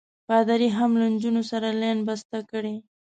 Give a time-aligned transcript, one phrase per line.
[0.27, 2.75] پادري هم له نجونو سره لین بسته کړی.